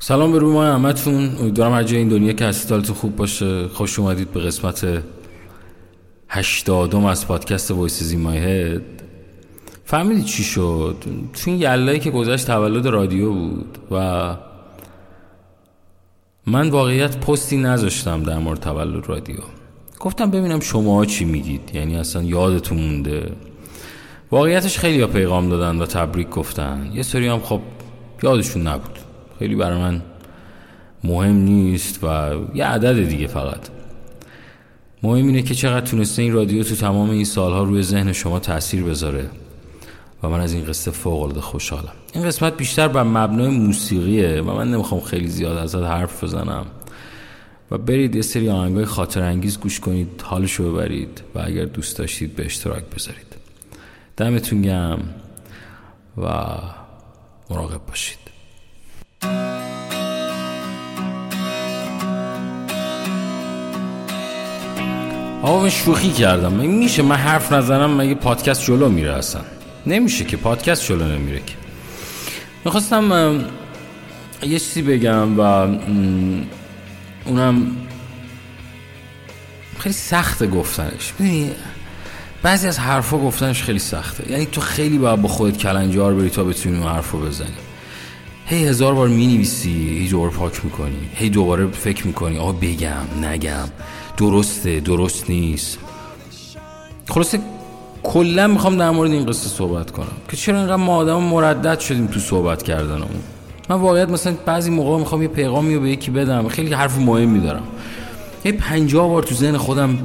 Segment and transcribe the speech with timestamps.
[0.00, 1.36] سلام به روی همتون.
[1.40, 3.68] امیدوارم هر جای این دنیا که هستید خوب باشه.
[3.68, 5.02] خوش اومدید به قسمت
[6.28, 8.82] هشتادم از پادکست وایسز این هد.
[9.84, 10.96] فهمیدید چی شد؟
[11.32, 14.36] تو این یلایی که گذشت تولد رادیو بود و
[16.46, 19.36] من واقعیت پستی نذاشتم در مورد تولد رادیو.
[20.00, 21.70] گفتم ببینم شما چی میگید.
[21.74, 23.32] یعنی اصلا یادتون مونده.
[24.30, 26.90] واقعیتش خیلی ها پیغام دادن و تبریک گفتن.
[26.94, 27.60] یه سری هم خب
[28.22, 28.98] یادشون نبود.
[29.38, 30.02] خیلی برای من
[31.04, 33.60] مهم نیست و یه عدد دیگه فقط.
[35.02, 38.82] مهم اینه که چقدر تونسته این رادیو تو تمام این سالها روی ذهن شما تاثیر
[38.82, 39.30] بذاره
[40.22, 41.92] و من از این قصه فوق العاده خوشحالم.
[42.14, 46.66] این قسمت بیشتر بر مبنای موسیقیه و من نمی‌خوام خیلی زیاد ازت حرف بزنم.
[47.70, 52.36] و برید یه سری آهنگای خاطر انگیز گوش کنید حالشو ببرید و اگر دوست داشتید
[52.36, 53.36] به اشتراک بذارید.
[54.16, 54.98] دمتون گم
[56.16, 56.28] و
[57.50, 58.18] مراقب باشید.
[65.42, 66.52] آقا من شوخی کردم.
[66.52, 69.42] میشه من حرف نزنم مگه پادکست جلو میره اصلا؟
[69.86, 71.54] نمیشه که پادکست جلو نمیره که.
[72.64, 73.44] می‌خواستم
[74.42, 75.42] یه چیزی بگم و
[77.24, 77.76] اونم
[79.78, 81.12] خیلی سخته گفتنش.
[82.42, 84.32] بعضی از حرفا گفتنش خیلی سخته.
[84.32, 87.48] یعنی تو خیلی باید با خودت کلنجار بری تا بتونی اون حرفو بزنی.
[88.46, 91.10] هی هزار بار می نویسی هی دوباره پاک می‌کنی.
[91.14, 92.38] هی دوباره فکر می‌کنی.
[92.38, 93.68] آقا بگم نگم.
[94.18, 95.78] درسته درست نیست.
[97.08, 97.40] خلاصه
[98.02, 102.06] کلا می‌خوام در مورد این قصه صحبت کنم که چرا اینقدر ما آدم مردد شدیم
[102.06, 103.22] تو صحبت کردنمون.
[103.68, 107.40] من واقعیت مثلا بعضی موقع می‌خوام یه پیغامی رو به یکی بدم خیلی حرف مهمی
[107.40, 107.62] دارم.
[108.44, 109.98] یه پنجاه بار تو ذهن خودم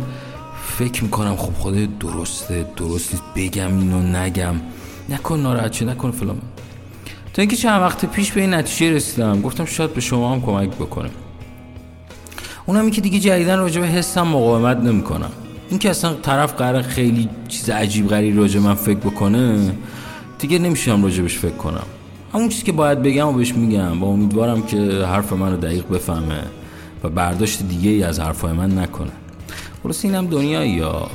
[0.78, 4.56] فکر می‌کنم خب خدا درسته درست نیست بگم اینو نگم.
[5.10, 6.42] نکن ناراحت چه نکن فلان.
[7.34, 9.42] تا اینکه چند وقت پیش به این نتیجه رسیدم.
[9.42, 11.10] گفتم شاید به شما هم کمک بکنه.
[12.66, 15.32] اونم که دیگه جدیدن راجع به حسم مقاومت نمی‌کنم.
[15.70, 19.72] این که اصلا طرف قرار خیلی چیز عجیب غریب راجع من فکر بکنه
[20.40, 21.86] دیگه نمیشم راجبش فکر کنم.
[22.34, 26.44] همون چیزی که باید بگم و بهش میگم با امیدوارم که حرف منو دقیق بفهمه
[27.04, 29.12] و برداشت دیگه ای از حرفای من نکنه.
[29.84, 31.08] خلاص اینم دنیایی یا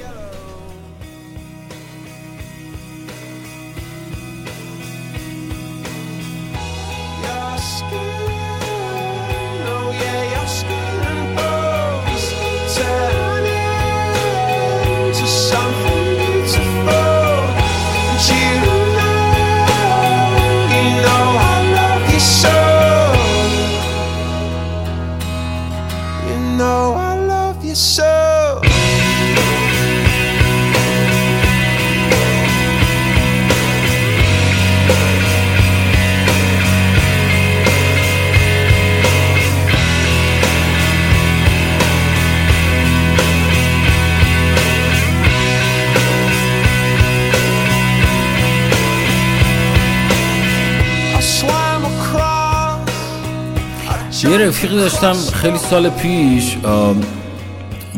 [54.25, 56.57] یه رفیقی داشتم خیلی سال پیش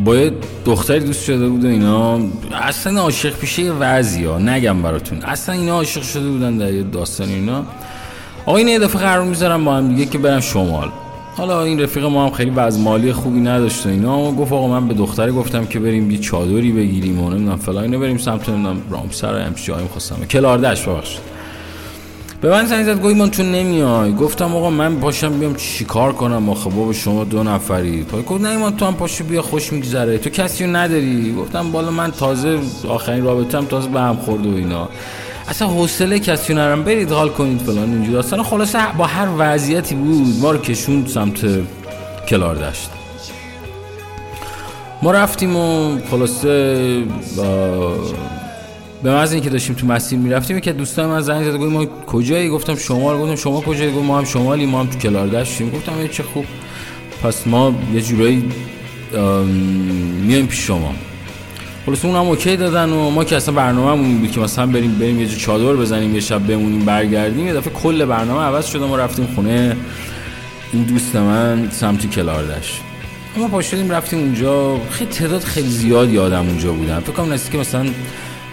[0.04, 0.32] با یه
[0.64, 2.20] دختری دوست شده بود و اینا
[2.52, 6.82] اصلا عاشق پیشه یه وضعی ها نگم براتون اصلا اینا عاشق شده بودن در یه
[6.82, 7.62] داستان اینا.
[8.46, 10.88] آقا این یه دفعه قرار می‌ذارم با هم دیگه که برم شمال.
[11.36, 14.88] حالا این رفیق ما هم خیلی وضع مالی خوبی نداشت و اینا گفت آقا من
[14.88, 18.76] به دختری گفتم که بریم یه چادری بگیریم و نمی‌دونم فلان اینو بریم سمت نمی‌دونم
[18.90, 20.24] رامسر هم جایی می‌خواستم.
[20.24, 21.29] کلاردش ببخشید.
[22.40, 24.12] به من زنگ زد گویی من تو نمیای.
[24.12, 28.02] گفتم آقا من پاشم بیام چیکار کنم؟ آخه بابا شما دو نفری.
[28.02, 30.18] پای گفت نه ایمان تو هم پاشو بیا خوش میگذره.
[30.18, 32.58] تو کسی رو نداری؟ گفتم بالا من تازه
[32.88, 34.88] آخرین رابطه تازه به هم خورد و اینا.
[35.48, 38.16] اصلا حوصله کسی نرم برید حال کنید فلان اینجوری.
[38.16, 41.40] اصلا خلاصه با هر وضعیتی بود ما رو کشوند سمت
[42.28, 42.90] کلار داشت
[45.02, 47.04] ما رفتیم و خلاصه
[49.02, 52.48] به محض اینکه داشتیم تو مسیر می‌رفتیم که دوستان من زنگ زد گفت ما کجایی؟
[52.48, 56.22] گفتم شمال گفتم شما کجایی؟ گفت ما هم شمالی ما هم تو کلاردشتیم گفتم چه
[56.22, 56.44] خوب.
[57.22, 58.44] پس ما یه جورایی
[60.26, 60.94] میایم پیش شما.
[61.86, 65.26] خلاص اونم اوکی دادن و ما که اصلا برنامه‌مون بود که مثلا بریم بریم یه
[65.26, 69.28] جو چادر بزنیم یه شب بمونیم برگردیم یه دفعه کل برنامه عوض شد ما رفتیم
[69.34, 69.76] خونه
[70.72, 72.80] این دوست من سمت کلاردش
[73.36, 74.80] ما پاشدیم رفتیم اونجا.
[74.90, 77.00] خیلی تعداد خیلی زیاد یادم اونجا بودن.
[77.00, 77.86] فکر کنم که مثلا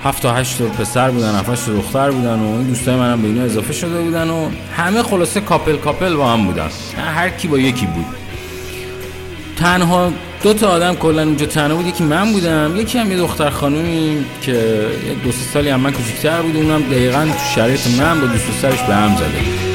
[0.07, 3.44] هفت تا هشت پسر بودن هفت تا دختر بودن و این دوستای منم به اینا
[3.44, 6.69] اضافه شده بودن و همه خلاصه کاپل کاپل با هم بودن.
[7.15, 8.06] هر کی با یکی بود.
[9.57, 10.12] تنها
[10.44, 14.25] دو تا آدم کلا اونجا تنها بود یکی من بودم یکی هم یه دختر خانومی
[14.42, 14.86] که
[15.24, 18.81] دو سه سالی هم من کوچیک‌تر بود اونم دقیقا تو شرایط من با دوست سرش
[18.81, 19.68] به هم زده.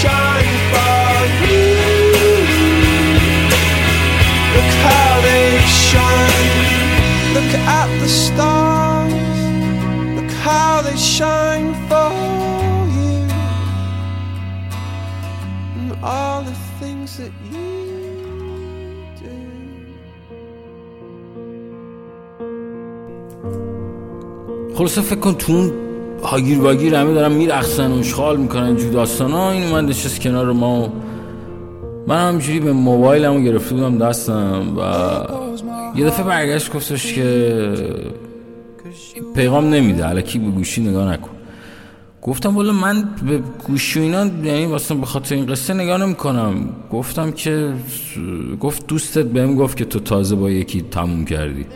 [0.00, 0.57] Shine
[7.36, 9.38] Look at the stars.
[10.16, 12.10] Look how they shine for
[12.96, 13.16] you.
[15.78, 17.68] And all the things that you
[19.20, 19.36] do.
[24.76, 25.72] خلاصه فکر کن تو اون
[26.22, 30.52] هاگیر واگیر همه دارن میرقصن و اشغال می‌کنن جو داستان ها این من نشست کنار
[30.52, 30.92] ما
[32.06, 34.82] من همجوری به موبایلمو گرفته بودم دستم و
[35.94, 37.74] یه دفعه برگشت گفتش که
[39.34, 41.30] پیغام نمیده علکی به گوشی نگاه نکن.
[42.22, 46.68] گفتم والا من به گوشی اینا یعنی واسه به خاطر این قصه نگاه نمی کنم
[46.92, 47.74] گفتم که
[48.60, 51.66] گفت دوستت بهم گفت که تو تازه با یکی تموم کردی.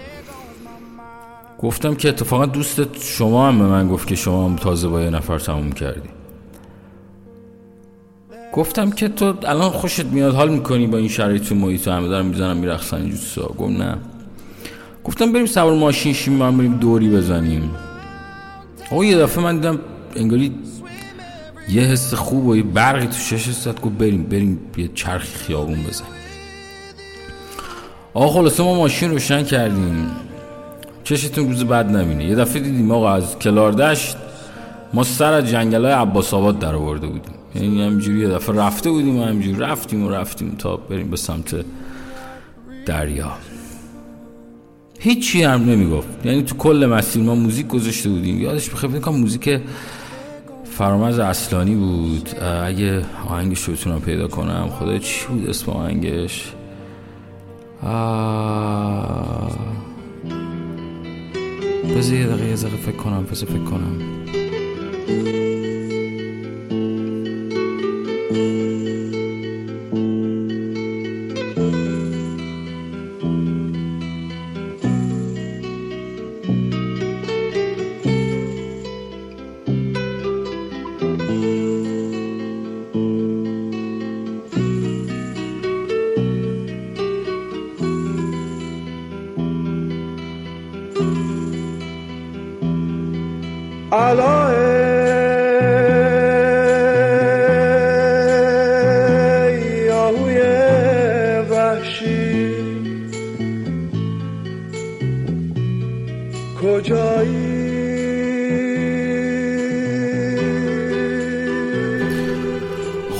[1.58, 5.10] گفتم که اتفاقا دوستت شما هم به من گفت که شما هم تازه با یه
[5.10, 6.08] نفر تموم کردی.
[8.52, 12.26] گفتم که تو الان خوشت میاد حال می‌کنی با این شرایط تو محیط همه دارم
[12.26, 13.46] می‌زنم میرخصن اینجور چیزا.
[13.58, 13.96] گفت نه.
[15.04, 17.70] گفتم بریم سوار ماشین شیم هم بریم دوری بزنیم.
[18.90, 19.78] آقا یه دفعه من دیدم
[20.16, 20.54] انگاری
[21.68, 23.80] یه حس خوب و یه برقی تو شش زد.
[23.80, 26.12] گفت بریم بریم یه چرخی خیابون بزنیم.
[28.14, 30.10] آقا خلاصه ما ماشین روشن کردیم.
[31.04, 32.24] چشتون روز بعد نبینه.
[32.24, 34.16] یه دفعه دیدیم آقا از کلاردشت
[34.94, 37.34] ما سر از جنگل های عباس آباد در آورده بودیم.
[37.54, 41.64] یعنی همجوری یه دفعه رفته بودیم و همجوری رفتیم و رفتیم تا بریم به سمت
[42.86, 43.32] دریا.
[44.98, 46.26] هیچی هم نمی‌گفت.
[46.26, 48.40] یعنی تو کل مسیر ما موزیک گذاشته بودیم.
[48.40, 49.60] یادش بخیر کنم موزیک
[50.64, 52.28] فرامز اصلانی بود.
[52.44, 54.68] اگه آهنگش رو بتونم پیدا کنم.
[54.68, 56.52] خدا چی بود اسم آهنگش؟
[57.82, 59.52] آه...
[61.96, 63.98] بذار یه دقیقه فکر کنم بذار فکر کنم.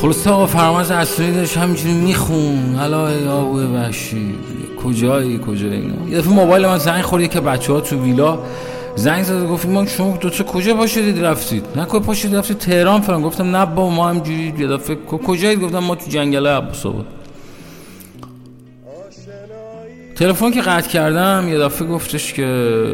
[0.02, 2.76] خلاصه آقا فرامز اصلی داشت همینجوری میخون.
[2.76, 4.34] علای آبوی وحشی.
[4.84, 8.38] کجایی کجایی اینا؟ یه دفعه موبایل من زنگ خورد که بچه ها تو ویلا
[8.96, 13.00] زنگ زد گفت ما شما دو تا کجا پاشدید رفتید؟ نه کجا پاشدید رفتید؟ تهران
[13.00, 13.22] فلان.
[13.22, 17.06] گفتم نه با ما همجوری یه دفعه کجایید گفتم ما تو جنگل عباس آباد.
[20.16, 22.84] تلفن که قطع کردم یه دفعه گفتش که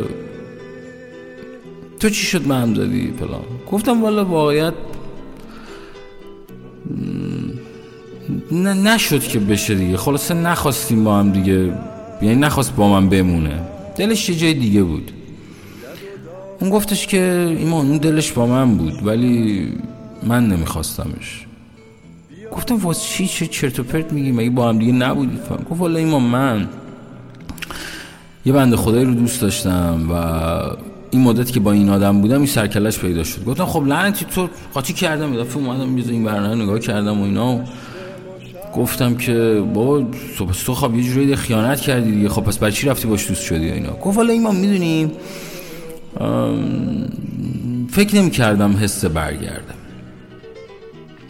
[2.01, 4.75] تو چی شد من زدی فلان؟ گفتم والا واقعیت
[8.53, 9.97] نه نشد که بشه دیگه.
[9.97, 11.73] خلاصه نخواستیم با هم دیگه
[12.23, 13.61] یعنی نخواست با من بمونه.
[13.97, 15.13] دلش یه جای دیگه بود.
[16.61, 19.69] اون گفتش که ایمان اون دلش با من بود ولی
[20.23, 21.47] من نمیخواستمش.
[22.53, 25.81] گفتم واسه چی؟ چه چرت و پرت میگی؟ مگه با هم دیگه نبودید فهم گفت
[25.81, 26.69] والا ایمان من
[28.47, 30.15] یه بنده خدایی رو دوست داشتم و
[31.11, 33.45] این مدت که با این آدم بودم این سرکلش پیدا شد.
[33.45, 37.25] گفتم خب لعنتی تو قاطی کردم یه دفعه اومدم یه این برنامه نگاه کردم و
[37.25, 37.55] اینا.
[37.55, 37.61] و
[38.77, 40.07] گفتم که بابا
[40.39, 42.29] تو پس تو خب یه جوری خیانت کردی دیگه.
[42.29, 45.11] خب پس برای چی رفتی باش دوست شدی اینا؟ گفت والا ایمان می‌دونی؟
[47.91, 49.75] فکر نمی کردم حس برگردم.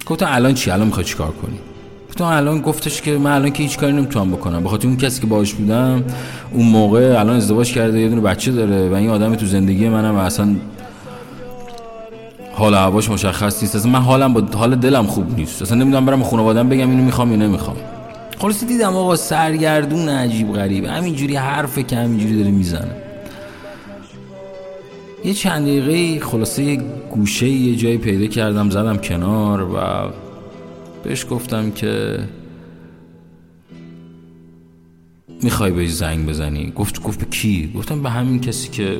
[0.07, 1.59] گفتم الان چی؟ الان می‌خوای چیکار کنی؟
[2.19, 4.63] گفتم الان گفتش که من الان که هیچ کاری نمی‌تونم بکنم.
[4.63, 6.05] بخاطر اون کسی که باهاش بودم
[6.53, 10.15] اون موقع الان ازدواج کرده یه دونه بچه داره و این آدم تو زندگی منم
[10.17, 10.57] و اصلا
[12.53, 13.77] حال هواش مشخص نیست.
[13.77, 15.63] اصلا من حالم با حال دلم خوب نیست.
[15.63, 17.77] اصلا نمی‌دونم برم به خانوادم بگم اینو می‌خوام یا نمی‌خوام.
[18.39, 20.85] خلاصی دیدم آقا سرگردون عجیب غریب.
[20.85, 22.97] همینجوری حرفه که همینجوری داره می‌زنه.
[25.25, 29.77] یه چند دقیقه خلاصه یه گوشه یه جایی پیدا کردم زدم کنار و
[31.09, 32.19] بهش گفتم که
[35.43, 36.73] می‌خوای بهش زنگ بزنی.
[36.77, 38.99] گفت گفت به کی؟ گفتم به همین کسی که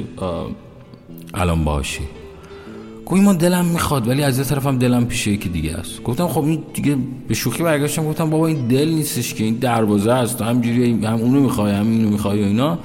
[1.35, 2.01] الان باشی
[3.05, 6.03] گوی ما دلم می‌خواد ولی از یه طرفم دلم پیش یکی دیگه است.
[6.03, 6.97] گفتم خب این دیگه
[7.29, 10.43] به شوخی برگشتم گفتم بابا این دل نیستش که این دروازه است.
[10.43, 12.79] همجوری هم اونو می‌خوای هم اینو می‌خوای و اینا.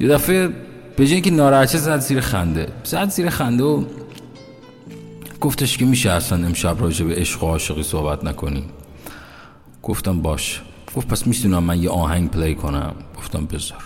[0.00, 0.48] یه دفعه
[0.96, 2.68] به جای اینکه ناراحت زد زیر خنده.
[2.84, 3.84] زد زیر خنده و
[5.44, 8.64] گفتش که میشه اصلا امشب راجع به عشق و عاشقی صحبت نکنیم.
[9.82, 10.62] گفتم باش.
[10.96, 13.84] گفت پس می‌تونم من یه آهنگ پلی کنم؟ گفتم بذار.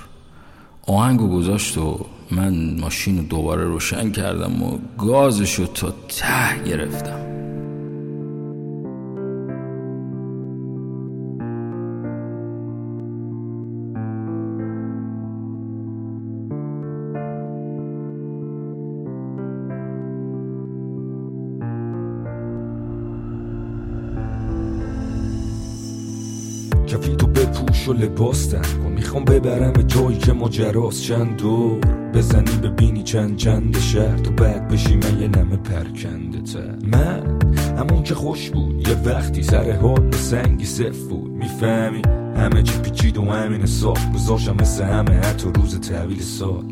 [0.87, 7.28] آهنگو گذاشت و من ماشین رو دوباره روشن کردم و گازشو تا ته گرفتم.
[28.19, 31.81] بپوش و کن می‌خوام ببرم به جایی که ماجراست چند دور.
[32.15, 34.19] بزنی ببینی چند چند شهر.
[34.19, 36.75] تو بعد بشی من یه نمه پرکنده تر.
[36.93, 37.39] من
[37.79, 41.31] همون که خوش بود یه وقتی سر حال سنگی صف بود.
[41.31, 42.03] می‌فهمی
[42.37, 46.65] همه چی پیچید و همین سال گذاشتم مثل همه حتی روز تحویل سال.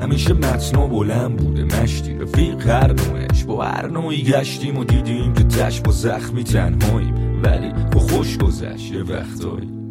[0.00, 1.64] همیشه متنا بلند بوده.
[1.64, 3.44] مشتی رفیق هر نوعش.
[3.44, 7.42] با هر نوعی گشتیم و دیدیم که تش با زخمی تنهاییم.
[7.42, 9.81] ولی با خوش گذشت یه وقتایی.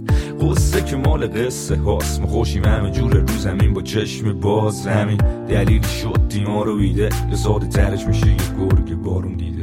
[0.42, 2.22] قصه که مال قصه هاست.
[2.22, 5.18] ما خوشیم همه جور رو زمین با چشم باز همین
[5.50, 9.61] دلیلی شد دیما رو بیده یه ساده ترش میشه یه گرگ بارون دیده.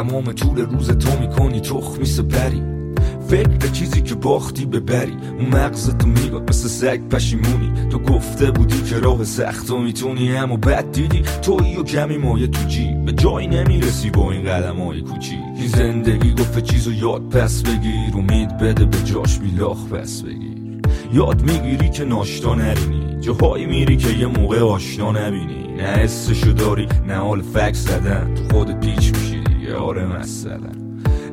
[0.00, 2.62] تمام طول روز تو می‌کنی تخمی سپری
[3.28, 5.16] فکر به چیزی که باختی ببری.
[5.38, 7.88] اون مغزتو میگاد مثل سگ پشیمونی.
[7.90, 12.46] تو گفته بودی که راه سخت و می‌تونی اما بد دیدی تویی و کمی مایه
[12.46, 17.62] تو جی به جایی نمی‌رسی با این قدم های کوچی زندگی گفت چیزو یاد پس
[17.62, 18.14] بگیر.
[18.14, 20.80] امید بده به جاش بیلاخ پس بگیر.
[21.12, 25.76] یاد می‌گیری که ناشتا نرینی جاهایی میری که یه موقع آشنا نبینی.
[25.76, 28.34] نه حسشو داری نه حال فکس زدن.
[28.34, 29.39] تو خودت پیچ میشی.
[29.74, 30.70] آره مثلا.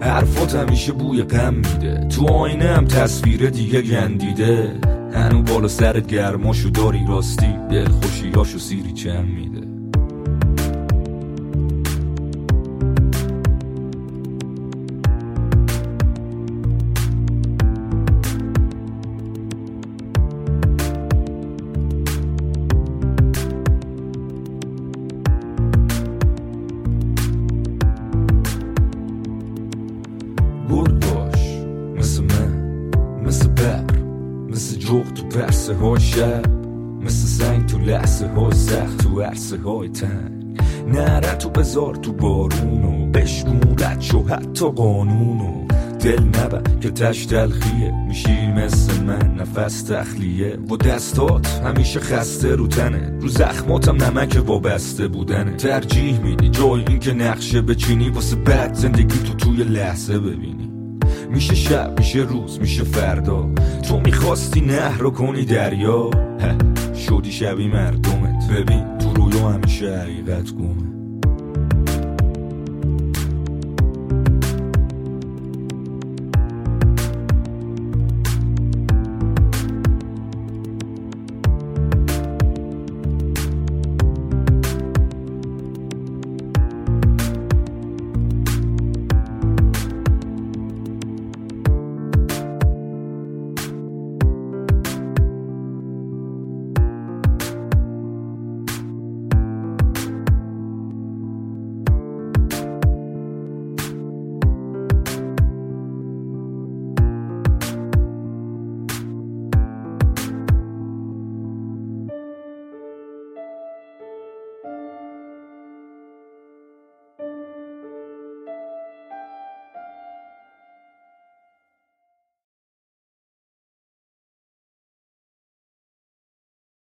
[0.01, 2.07] حرفات همیشه بوی غم میده.
[2.07, 4.79] تو آینه هم تصویر دیگه گندیده.
[5.13, 7.55] هنو بالا سرت گرماشو داری راستی.
[7.71, 9.66] دل خوشیاشو سیری چم میده.
[36.17, 36.45] شب
[37.01, 40.61] مثل سنگ تو لحظه های سخت تو عرصه های تنگ.
[40.87, 45.67] نره تو بذار تو بارونو بشکون رد شو حتی قانونو
[45.99, 47.93] دل نبر که تش تلخیه.
[48.07, 50.57] میشی مثل من نفس تخلیه.
[50.69, 53.19] و دستات همیشه خسته رو تنه.
[53.21, 55.55] رو زخماتم نمک وابسته بودنه.
[55.55, 60.76] ترجیح میدی جای این که نقشه بچینی واسه بعد زندگی تو توی لحظه ببینی.
[61.29, 63.49] میشه شب میشه روز میشه فردا.
[63.89, 66.09] تو می‌خواستی نهر رو کنی دریا.
[66.95, 68.51] شدی شبی مردمت.
[68.51, 70.96] ببین تو رویا همیشه حقیقت گمه